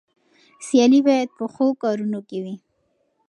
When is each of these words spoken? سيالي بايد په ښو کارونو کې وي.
سيالي 0.65 0.99
بايد 1.07 1.29
په 1.37 1.45
ښو 1.53 1.65
کارونو 1.83 2.19
کې 2.27 2.39
وي. 2.43 2.55